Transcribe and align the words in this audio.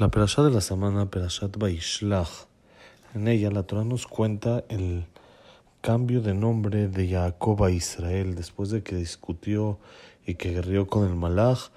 La 0.00 0.08
perashá 0.08 0.42
de 0.42 0.50
la 0.50 0.62
semana, 0.62 1.10
Perashat 1.10 1.58
Baishlach. 1.58 2.46
En 3.14 3.28
ella 3.28 3.50
la 3.50 3.64
Torah 3.64 3.84
nos 3.84 4.06
cuenta 4.06 4.64
el 4.70 5.04
cambio 5.82 6.22
de 6.22 6.32
nombre 6.32 6.88
de 6.88 7.06
Jacob 7.06 7.62
a 7.62 7.70
Israel 7.70 8.34
después 8.34 8.70
de 8.70 8.82
que 8.82 8.96
discutió 8.96 9.78
y 10.26 10.36
que 10.36 10.52
guerrió 10.52 10.86
con 10.86 11.06
el 11.06 11.16
Malach. 11.16 11.68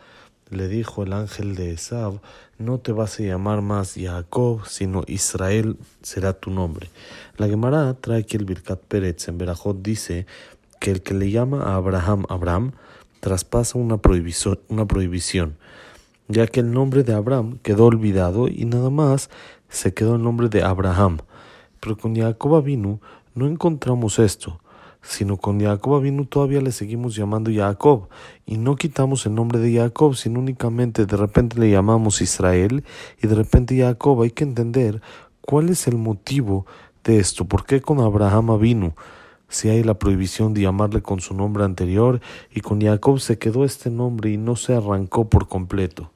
Le 0.49 0.69
dijo 0.69 1.03
el 1.03 1.11
ángel 1.11 1.55
de 1.55 1.73
Esab, 1.73 2.21
no 2.57 2.77
te 2.77 2.93
vas 2.93 3.19
a 3.19 3.23
llamar 3.23 3.61
más 3.61 3.95
Jacob, 3.97 4.65
sino 4.67 5.03
Israel 5.07 5.75
será 6.01 6.31
tu 6.31 6.49
nombre. 6.49 6.87
La 7.35 7.49
Gemara 7.49 7.93
trae 7.95 8.25
que 8.25 8.37
el 8.37 8.45
Birkat 8.45 8.79
Pérez 8.79 9.27
en 9.27 9.37
Berajot 9.37 9.81
dice 9.81 10.27
que 10.79 10.91
el 10.91 11.01
que 11.01 11.13
le 11.13 11.29
llama 11.29 11.63
a 11.63 11.75
Abraham 11.75 12.23
Abraham 12.29 12.71
traspasa 13.19 13.77
una 13.77 13.99
una 14.69 14.85
prohibición 14.87 15.57
ya 16.27 16.47
que 16.47 16.59
el 16.61 16.71
nombre 16.71 17.03
de 17.03 17.13
Abraham 17.13 17.59
quedó 17.61 17.85
olvidado 17.85 18.47
y 18.47 18.65
nada 18.65 18.89
más 18.89 19.29
se 19.69 19.93
quedó 19.93 20.15
el 20.15 20.23
nombre 20.23 20.49
de 20.49 20.63
Abraham. 20.63 21.19
Pero 21.79 21.97
con 21.97 22.15
Jacob 22.15 22.63
vino 22.63 22.99
no 23.35 23.47
encontramos 23.47 24.19
esto, 24.19 24.61
sino 25.01 25.37
con 25.37 25.59
Jacob 25.59 26.01
vino 26.01 26.25
todavía 26.25 26.61
le 26.61 26.71
seguimos 26.71 27.15
llamando 27.15 27.51
Jacob 27.53 28.07
y 28.45 28.57
no 28.57 28.75
quitamos 28.75 29.25
el 29.25 29.35
nombre 29.35 29.59
de 29.59 29.75
Jacob, 29.75 30.15
sino 30.15 30.39
únicamente 30.39 31.05
de 31.05 31.17
repente 31.17 31.59
le 31.59 31.69
llamamos 31.69 32.21
Israel 32.21 32.83
y 33.21 33.27
de 33.27 33.35
repente 33.35 33.77
Jacob. 33.77 34.21
Hay 34.21 34.31
que 34.31 34.43
entender 34.43 35.01
cuál 35.41 35.69
es 35.69 35.87
el 35.87 35.97
motivo 35.97 36.65
de 37.03 37.19
esto, 37.19 37.45
por 37.45 37.65
qué 37.65 37.81
con 37.81 37.99
Abraham 37.99 38.57
vino 38.59 38.95
si 39.53 39.69
hay 39.69 39.83
la 39.83 39.99
prohibición 39.99 40.55
de 40.55 40.61
llamarle 40.61 41.03
con 41.03 41.19
su 41.19 41.35
nombre 41.35 41.63
anterior, 41.63 42.21
y 42.51 42.61
con 42.61 42.81
Jacob 42.81 43.19
se 43.19 43.37
quedó 43.37 43.65
este 43.65 43.91
nombre 43.91 44.31
y 44.31 44.37
no 44.37 44.55
se 44.55 44.73
arrancó 44.73 45.29
por 45.29 45.47
completo. 45.47 46.11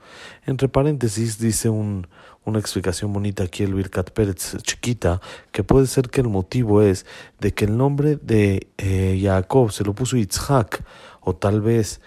Entre 0.48 0.68
paréntesis 0.68 1.38
dice 1.38 1.70
un, 1.70 2.08
una 2.46 2.58
explicación 2.58 3.14
bonita 3.14 3.44
aquí 3.44 3.62
el 3.62 3.76
Birkat 3.76 4.10
Pérez 4.10 4.58
chiquita, 4.64 5.22
que 5.52 5.64
puede 5.64 5.86
ser 5.86 6.10
que 6.10 6.22
el 6.22 6.30
motivo 6.30 6.82
es 6.82 7.06
de 7.40 7.54
que 7.54 7.66
el 7.66 7.78
nombre 7.78 8.16
de 8.16 8.70
eh, 8.80 9.20
Jacob 9.22 9.72
se 9.72 9.84
lo 9.84 9.94
puso 9.94 10.18
Yitzhak, 10.18 10.84
o 11.22 11.36
tal 11.36 11.62
vez 11.62 12.02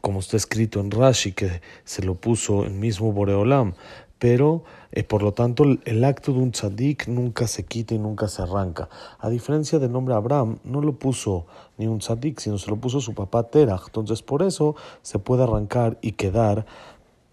como 0.00 0.18
está 0.18 0.36
escrito 0.36 0.80
en 0.80 0.90
Rashi, 0.90 1.32
que 1.32 1.60
se 1.84 2.02
lo 2.02 2.16
puso 2.16 2.64
el 2.64 2.72
mismo 2.72 3.12
Boreolam, 3.12 3.74
pero 4.22 4.62
eh, 4.92 5.02
por 5.02 5.20
lo 5.20 5.32
tanto 5.32 5.64
el, 5.64 6.04
acto 6.04 6.32
de 6.32 6.38
un 6.38 6.52
tzadik 6.52 7.08
nunca 7.08 7.48
se 7.48 7.64
quita 7.64 7.96
y 7.96 7.98
nunca 7.98 8.28
se 8.28 8.40
arranca. 8.42 8.88
A 9.18 9.28
diferencia 9.28 9.80
del 9.80 9.90
nombre 9.90 10.14
Abraham, 10.14 10.58
no 10.62 10.80
lo 10.80 10.92
puso 10.92 11.46
ni 11.76 11.88
un 11.88 11.98
tzadik, 11.98 12.38
sino 12.38 12.56
se 12.56 12.70
lo 12.70 12.76
puso 12.76 13.00
su 13.00 13.14
papá 13.14 13.42
Terach. 13.50 13.86
Entonces 13.86 14.22
por 14.22 14.44
eso 14.44 14.76
se 15.02 15.18
puede 15.18 15.42
arrancar 15.42 15.98
y 16.02 16.12
quedar 16.12 16.66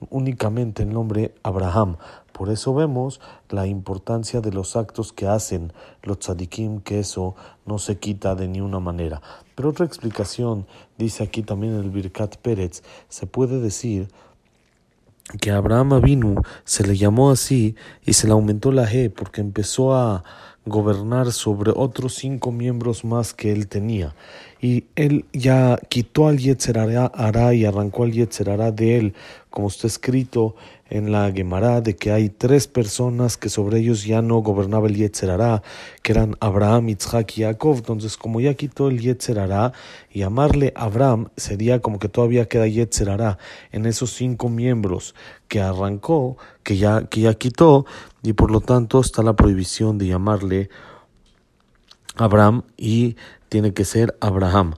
únicamente 0.10 0.82
el 0.82 0.92
nombre 0.92 1.36
Abraham. 1.44 1.98
Por 2.32 2.50
eso 2.50 2.74
vemos 2.74 3.22
la 3.50 3.68
importancia 3.68 4.42
de 4.42 4.52
los 4.52 4.76
actos 4.76 5.14
que 5.14 5.28
hacen 5.28 5.72
los 6.02 6.18
tzadikim, 6.18 6.82
que 6.82 6.98
eso 6.98 7.36
no 7.68 7.78
se 7.78 8.00
quita 8.00 8.34
de 8.34 8.48
ninguna 8.48 8.80
manera. 8.80 9.22
Pero 9.54 9.70
otra 9.70 9.86
explicación, 9.86 10.66
dice 10.98 11.22
aquí 11.22 11.44
también 11.44 11.76
el 11.76 11.92
Birkat 11.92 12.38
Pérez, 12.38 12.82
se 13.10 13.28
puede 13.28 13.60
decir 13.60 14.08
que 15.40 15.52
Abraham 15.52 15.94
Avinu 15.94 16.42
se 16.64 16.86
le 16.88 16.98
llamó 16.98 17.32
así 17.32 17.76
y 18.06 18.14
se 18.14 18.28
le 18.28 18.34
aumentó 18.34 18.72
la 18.72 18.88
G 18.88 19.12
porque 19.14 19.42
empezó 19.42 19.94
a 19.94 20.24
gobernar 20.66 21.32
sobre 21.32 21.72
otros 21.76 22.16
cinco 22.16 22.52
miembros 22.52 23.04
más 23.04 23.34
que 23.34 23.52
él 23.52 23.68
tenía. 23.68 24.16
Y 24.62 24.86
él 24.96 25.26
ya 25.34 25.78
quitó 25.90 26.28
al 26.28 26.38
Yetzerará 26.38 27.54
y 27.54 27.66
arrancó 27.66 28.04
al 28.04 28.12
Yetzerará 28.12 28.72
de 28.72 28.98
él, 28.98 29.14
como 29.50 29.68
está 29.68 29.88
escrito 29.88 30.56
en 30.90 31.12
la 31.12 31.32
Gemara, 31.32 31.82
de 31.82 31.96
que 31.96 32.12
hay 32.12 32.30
tres 32.30 32.68
personas 32.68 33.38
que 33.38 33.50
sobre 33.50 33.80
ellos 33.80 34.06
ya 34.06 34.22
no 34.22 34.38
gobernaba 34.40 34.88
el 34.88 34.96
Yetzerará, 34.96 35.62
que 36.02 36.12
eran 36.12 36.36
Abraham, 36.40 36.90
Isaac 36.90 37.38
y 37.38 37.44
Jacob. 37.44 37.78
Entonces, 37.78 38.18
como 38.18 38.40
ya 38.40 38.54
quitó 38.56 38.88
el 38.88 39.00
Yetzerará, 39.00 39.74
llamarle 40.14 40.74
Abraham 40.76 41.30
sería 41.38 41.80
como 41.80 42.00
que 42.00 42.10
todavía 42.10 42.48
queda 42.48 42.68
Yetzerará 42.68 43.38
en 43.72 43.86
esos 43.86 44.12
cinco 44.12 44.50
miembros 44.50 45.16
que 45.48 45.62
arrancó, 45.62 46.38
que 46.64 46.78
ya, 46.78 47.06
que 47.06 47.22
ya 47.22 47.34
quitó, 47.36 47.86
y 48.24 48.34
por 48.34 48.52
lo 48.52 48.62
tanto 48.62 49.00
está 49.00 49.24
la 49.24 49.36
prohibición 49.36 49.98
de 49.98 50.08
llamarle 50.08 50.70
Abraham 52.16 52.64
y 52.78 53.16
tiene 53.48 53.74
que 53.74 53.86
ser 53.86 54.18
Abraham. 54.20 54.74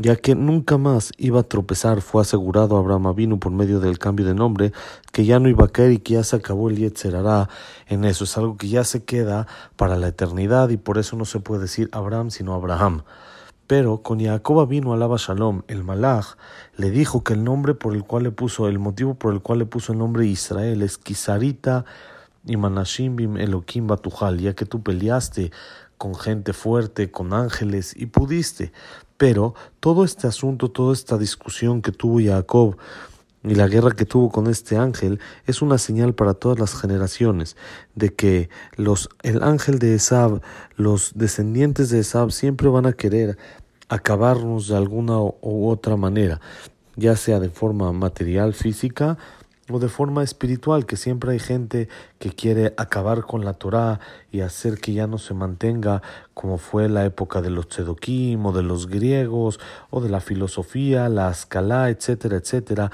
Ya 0.00 0.14
que 0.14 0.36
nunca 0.36 0.78
más 0.78 1.12
iba 1.16 1.40
a 1.40 1.42
tropezar, 1.42 2.02
fue 2.02 2.22
asegurado 2.22 2.76
Abraham 2.76 3.08
Avinu 3.08 3.40
por 3.40 3.50
medio 3.50 3.80
del 3.80 3.98
cambio 3.98 4.24
de 4.24 4.34
nombre, 4.34 4.72
que 5.10 5.24
ya 5.24 5.40
no 5.40 5.48
iba 5.48 5.64
a 5.64 5.68
caer 5.68 5.90
y 5.90 5.98
que 5.98 6.14
ya 6.14 6.22
se 6.22 6.36
acabó 6.36 6.70
el 6.70 6.76
Yetzerará 6.76 7.48
en 7.88 8.04
eso. 8.04 8.22
Es 8.22 8.38
algo 8.38 8.56
que 8.56 8.68
ya 8.68 8.84
se 8.84 9.02
queda 9.02 9.48
para 9.74 9.96
la 9.96 10.06
eternidad 10.06 10.68
y 10.68 10.76
por 10.76 10.98
eso 10.98 11.16
no 11.16 11.24
se 11.24 11.40
puede 11.40 11.62
decir 11.62 11.88
Abraham 11.90 12.30
sino 12.30 12.54
Abraham. 12.54 13.02
Pero 13.66 14.04
con 14.04 14.20
Jacob 14.20 14.68
vino 14.68 14.92
alaba 14.92 15.16
Shalom, 15.18 15.62
el 15.66 15.82
Malach, 15.82 16.36
le 16.76 16.90
dijo 16.92 17.24
que 17.24 17.32
el 17.32 17.42
nombre 17.42 17.74
por 17.74 17.92
el 17.92 18.04
cual 18.04 18.22
le 18.22 18.30
puso, 18.30 18.68
el 18.68 18.78
motivo 18.78 19.14
por 19.14 19.34
el 19.34 19.42
cual 19.42 19.58
le 19.58 19.66
puso 19.66 19.92
el 19.92 19.98
nombre 19.98 20.26
Israel 20.26 20.80
es 20.82 20.96
Kisarita 20.96 21.84
y 22.46 22.56
Manashim 22.56 23.16
bim 23.16 23.36
Elohim 23.36 23.88
Batujal, 23.88 24.38
ya 24.38 24.54
que 24.54 24.64
tú 24.64 24.80
peleaste 24.80 25.50
con 25.98 26.14
gente 26.14 26.52
fuerte, 26.52 27.10
con 27.10 27.34
ángeles, 27.34 27.94
y 27.96 28.06
pudiste. 28.06 28.72
Pero 29.18 29.54
todo 29.80 30.04
este 30.04 30.26
asunto, 30.26 30.70
toda 30.70 30.94
esta 30.94 31.18
discusión 31.18 31.82
que 31.82 31.92
tuvo 31.92 32.20
Jacob 32.20 32.76
y 33.44 33.54
la 33.54 33.68
guerra 33.68 33.92
que 33.92 34.04
tuvo 34.04 34.30
con 34.30 34.46
este 34.46 34.76
ángel 34.76 35.20
es 35.46 35.60
una 35.60 35.78
señal 35.78 36.14
para 36.14 36.34
todas 36.34 36.58
las 36.58 36.74
generaciones 36.74 37.56
de 37.94 38.14
que 38.14 38.48
los 38.76 39.08
el 39.22 39.42
ángel 39.42 39.78
de 39.78 39.94
Esab, 39.94 40.40
los 40.76 41.12
descendientes 41.14 41.90
de 41.90 42.00
Esab 42.00 42.30
siempre 42.30 42.68
van 42.68 42.86
a 42.86 42.92
querer 42.92 43.36
acabarnos 43.88 44.68
de 44.68 44.76
alguna 44.76 45.18
u 45.20 45.68
otra 45.68 45.96
manera, 45.96 46.40
ya 46.96 47.16
sea 47.16 47.40
de 47.40 47.48
forma 47.48 47.92
material, 47.92 48.54
física, 48.54 49.18
o 49.70 49.78
de 49.78 49.88
forma 49.88 50.22
espiritual, 50.22 50.86
que 50.86 50.96
siempre 50.96 51.32
hay 51.32 51.38
gente 51.38 51.88
que 52.18 52.30
quiere 52.30 52.74
acabar 52.76 53.22
con 53.22 53.44
la 53.44 53.54
Torá 53.54 54.00
y 54.30 54.40
hacer 54.40 54.80
que 54.80 54.92
ya 54.92 55.06
no 55.06 55.18
se 55.18 55.34
mantenga 55.34 56.02
como 56.34 56.58
fue 56.58 56.88
la 56.88 57.04
época 57.04 57.42
de 57.42 57.50
los 57.50 57.68
tzedokim 57.68 58.44
o 58.46 58.52
de 58.52 58.62
los 58.62 58.88
griegos 58.88 59.60
o 59.90 60.00
de 60.00 60.08
la 60.08 60.20
filosofía, 60.20 61.08
la 61.08 61.30
escala, 61.30 61.90
etcétera, 61.90 62.36
etcétera. 62.36 62.90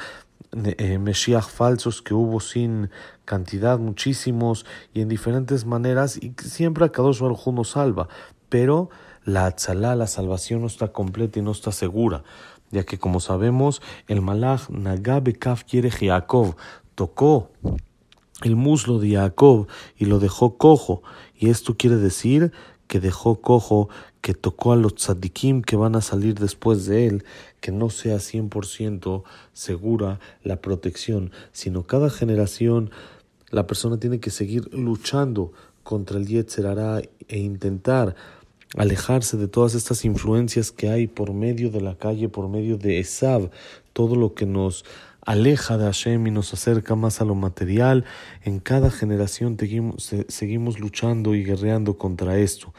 Eh, 0.53 0.99
falsos 1.43 2.01
que 2.01 2.15
hubo 2.15 2.39
sin 2.39 2.91
cantidad, 3.25 3.79
muchísimos 3.79 4.67
y 4.93 5.01
en 5.01 5.09
diferentes 5.09 5.65
maneras, 5.65 6.17
y 6.17 6.33
siempre 6.39 6.85
a 6.85 6.91
cada 6.91 7.11
uno 7.11 7.65
salva, 7.65 8.09
pero 8.49 8.89
la 9.25 9.47
atzalá, 9.47 9.97
la 9.97 10.07
salvación 10.07 10.61
no 10.61 10.69
está 10.69 10.93
completa 10.93 11.39
y 11.39 11.43
no 11.43 11.51
está 11.51 11.73
segura 11.73 12.23
ya 12.71 12.85
que 12.85 12.99
como 12.99 13.21
sabemos, 13.21 13.83
el 14.09 14.21
malach 14.21 14.69
Nagabe 14.71 15.35
Kaf 15.35 15.65
Jacob. 15.69 16.57
Tocó 16.95 17.51
el 18.43 18.57
muslo 18.57 18.99
de 18.99 19.13
Jacob 19.13 19.67
y 19.97 20.05
lo 20.05 20.19
dejó 20.19 20.57
cojo, 20.59 21.03
y 21.37 21.51
esto 21.51 21.77
quiere 21.77 21.97
decir 21.97 22.53
que 22.87 23.01
dejó 23.01 23.41
cojo, 23.41 23.89
que 24.21 24.35
tocó 24.35 24.73
a 24.73 24.77
los 24.77 24.95
tzadikim 24.95 25.63
que 25.63 25.77
van 25.77 25.97
a 25.97 26.01
salir 26.01 26.39
después 26.39 26.87
de 26.87 27.07
él, 27.07 27.25
que 27.61 27.73
no 27.73 27.91
sea 27.91 28.17
100% 28.17 29.23
segura 29.53 30.21
la 30.43 30.61
protección, 30.61 31.33
sino 31.53 31.83
cada 31.85 32.11
generación 32.11 32.91
la 33.51 33.67
persona 33.67 33.99
tiene 33.99 34.21
que 34.21 34.31
seguir 34.31 34.73
luchando 34.75 35.53
contra 35.83 36.19
el 36.19 36.27
Yetzerará 36.27 37.03
e 37.29 37.39
intentar 37.39 38.17
alejarse 38.77 39.37
de 39.37 39.49
todas 39.49 39.75
estas 39.75 40.05
influencias 40.05 40.71
que 40.73 40.89
hay 40.91 41.07
por 41.07 41.33
medio 41.33 41.71
de 41.71 41.81
la 41.81 41.97
calle, 41.97 42.29
por 42.29 42.49
medio 42.49 42.77
de 42.77 42.99
Esab, 42.99 43.51
todo 43.93 44.17
lo 44.17 44.35
que 44.35 44.47
nos 44.47 44.85
aleja 45.25 45.79
de 45.79 45.85
Hashem 45.85 46.27
y 46.27 46.31
nos 46.31 46.53
acerca 46.53 46.95
más 46.95 47.21
a 47.21 47.25
lo 47.25 47.35
material. 47.35 48.05
En 48.43 48.61
cada 48.61 48.91
generación 48.91 49.57
seguimos, 50.29 50.81
luchando 50.81 51.35
y 51.35 51.45
guerreando 51.45 51.97
contra 51.97 52.39
esto. 52.39 52.75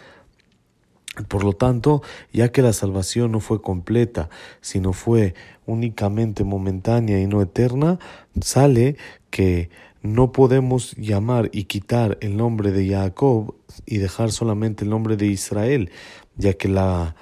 Por 1.29 1.45
lo 1.45 1.53
tanto, 1.53 2.01
ya 2.33 2.51
que 2.51 2.61
la 2.61 2.73
salvación 2.73 3.31
no 3.31 3.39
fue 3.39 3.61
completa, 3.61 4.29
sino 4.59 4.91
fue 4.91 5.33
únicamente 5.65 6.43
momentánea 6.43 7.21
y 7.21 7.25
no 7.27 7.41
eterna, 7.41 7.99
sale 8.41 8.97
que 9.29 9.69
no 10.05 10.31
podemos 10.31 10.95
llamar 10.97 11.49
y 11.51 11.63
quitar 11.63 12.17
el 12.21 12.37
nombre 12.37 12.71
de 12.71 12.87
Jacob 12.87 13.55
y 13.85 13.97
dejar 13.97 14.31
solamente 14.31 14.83
el 14.83 14.91
nombre 14.91 15.17
de 15.17 15.27
Israel, 15.27 15.89
ya 16.37 16.53
que 16.53 16.67
la 16.67 17.15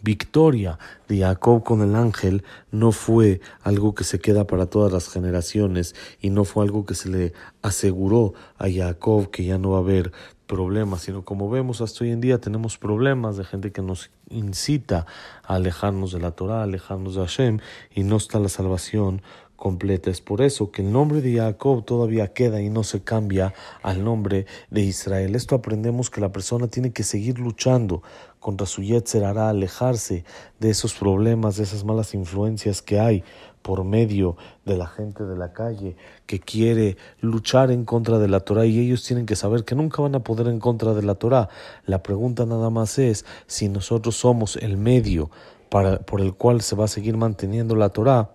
victoria 0.00 0.78
de 1.08 1.18
Jacob 1.18 1.62
con 1.62 1.82
el 1.82 1.94
ángel 1.94 2.42
no 2.70 2.92
fue 2.92 3.40
algo 3.62 3.94
que 3.94 4.04
se 4.04 4.18
queda 4.18 4.46
para 4.46 4.66
todas 4.66 4.92
las 4.92 5.08
generaciones 5.08 5.94
y 6.20 6.30
no 6.30 6.44
fue 6.44 6.64
algo 6.64 6.86
que 6.86 6.94
se 6.94 7.08
le 7.08 7.32
aseguró 7.60 8.32
a 8.58 8.66
Jacob 8.70 9.30
que 9.30 9.44
ya 9.44 9.58
no 9.58 9.70
va 9.70 9.78
a 9.78 9.80
haber 9.80 10.12
problemas, 10.46 11.02
sino 11.02 11.24
como 11.24 11.50
vemos 11.50 11.80
hasta 11.80 12.04
hoy 12.04 12.10
en 12.10 12.20
día 12.20 12.40
tenemos 12.40 12.78
problemas 12.78 13.36
de 13.36 13.44
gente 13.44 13.72
que 13.72 13.82
nos 13.82 14.10
incita 14.28 15.06
a 15.44 15.54
alejarnos 15.54 16.12
de 16.12 16.20
la 16.20 16.32
Torah, 16.32 16.60
a 16.60 16.64
alejarnos 16.64 17.14
de 17.14 17.20
Hashem 17.20 17.58
y 17.94 18.04
no 18.04 18.16
está 18.16 18.38
la 18.38 18.48
salvación 18.48 19.22
Es 19.64 20.20
por 20.20 20.42
eso 20.42 20.72
que 20.72 20.82
el 20.82 20.90
nombre 20.90 21.20
de 21.20 21.36
Jacob 21.36 21.84
todavía 21.84 22.32
queda 22.32 22.60
y 22.60 22.68
no 22.68 22.82
se 22.82 23.04
cambia 23.04 23.54
al 23.82 24.02
nombre 24.02 24.44
de 24.70 24.80
Israel. 24.80 25.36
Esto 25.36 25.54
aprendemos 25.54 26.10
que 26.10 26.20
la 26.20 26.32
persona 26.32 26.66
tiene 26.66 26.92
que 26.92 27.04
seguir 27.04 27.38
luchando 27.38 28.02
contra 28.40 28.66
su 28.66 28.82
Yetzer 28.82 29.22
hará 29.22 29.50
alejarse 29.50 30.24
de 30.58 30.70
esos 30.70 30.94
problemas, 30.94 31.58
de 31.58 31.62
esas 31.62 31.84
malas 31.84 32.12
influencias 32.12 32.82
que 32.82 32.98
hay 32.98 33.22
por 33.62 33.84
medio 33.84 34.36
de 34.64 34.76
la 34.76 34.88
gente 34.88 35.22
de 35.22 35.36
la 35.36 35.52
calle 35.52 35.94
que 36.26 36.40
quiere 36.40 36.96
luchar 37.20 37.70
en 37.70 37.84
contra 37.84 38.18
de 38.18 38.26
la 38.26 38.40
Torah 38.40 38.66
y 38.66 38.80
ellos 38.80 39.04
tienen 39.04 39.26
que 39.26 39.36
saber 39.36 39.64
que 39.64 39.76
nunca 39.76 40.02
van 40.02 40.16
a 40.16 40.24
poder 40.24 40.48
en 40.48 40.58
contra 40.58 40.92
de 40.92 41.04
la 41.04 41.14
Torah. 41.14 41.48
La 41.86 42.02
pregunta 42.02 42.46
nada 42.46 42.68
más 42.68 42.98
es 42.98 43.24
si 43.46 43.68
nosotros 43.68 44.16
somos 44.16 44.56
el 44.56 44.76
medio 44.76 45.30
para, 45.68 46.00
por 46.00 46.20
el 46.20 46.34
cual 46.34 46.62
se 46.62 46.74
va 46.74 46.86
a 46.86 46.88
seguir 46.88 47.16
manteniendo 47.16 47.76
la 47.76 47.90
Torah 47.90 48.32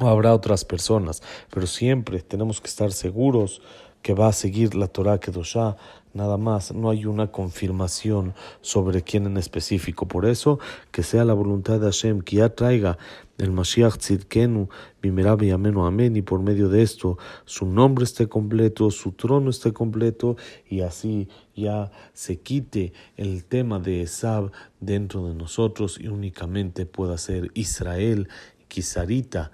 o 0.00 0.08
habrá 0.08 0.34
otras 0.34 0.64
personas, 0.64 1.22
pero 1.50 1.66
siempre 1.66 2.20
tenemos 2.20 2.60
que 2.60 2.68
estar 2.68 2.92
seguros 2.92 3.62
que 4.04 4.12
va 4.12 4.28
a 4.28 4.32
seguir 4.32 4.74
la 4.74 4.86
Torah 4.86 5.18
Kedoshá, 5.18 5.76
nada 6.12 6.36
más, 6.36 6.74
no 6.74 6.90
hay 6.90 7.06
una 7.06 7.32
confirmación 7.32 8.34
sobre 8.60 9.00
quién 9.00 9.24
en 9.24 9.38
específico. 9.38 10.06
Por 10.06 10.26
eso, 10.26 10.58
que 10.90 11.02
sea 11.02 11.24
la 11.24 11.32
voluntad 11.32 11.80
de 11.80 11.86
Hashem 11.86 12.20
que 12.20 12.36
ya 12.36 12.50
traiga 12.50 12.98
el 13.38 13.50
Mashiach 13.50 13.96
Tzidkenu, 13.96 14.68
Bimera 15.00 15.38
y 15.40 15.50
Amén, 15.50 16.16
y 16.16 16.20
por 16.22 16.40
medio 16.40 16.68
de 16.68 16.82
esto 16.82 17.16
su 17.46 17.64
nombre 17.64 18.04
esté 18.04 18.28
completo, 18.28 18.90
su 18.90 19.12
trono 19.12 19.48
esté 19.48 19.72
completo, 19.72 20.36
y 20.68 20.82
así 20.82 21.28
ya 21.56 21.90
se 22.12 22.40
quite 22.40 22.92
el 23.16 23.46
tema 23.46 23.78
de 23.78 24.02
Esab 24.02 24.52
dentro 24.80 25.26
de 25.26 25.34
nosotros 25.34 25.98
y 25.98 26.08
únicamente 26.08 26.84
pueda 26.84 27.16
ser 27.16 27.50
Israel, 27.54 28.28
Kisarita, 28.68 29.50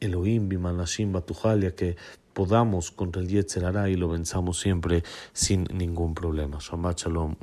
Elohim, 0.00 0.48
Bimanashim, 0.48 1.12
Batujalia, 1.12 1.74
que 1.74 1.96
podamos 2.32 2.90
contra 2.90 3.22
el 3.22 3.28
Yetzer 3.28 3.64
y 3.88 3.96
lo 3.96 4.08
venzamos 4.08 4.60
siempre 4.60 5.02
sin 5.32 5.64
ningún 5.72 6.14
problema. 6.14 6.58
Shabbat 6.60 7.00
Shalom, 7.00 7.34